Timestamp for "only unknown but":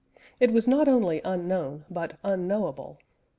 0.87-2.13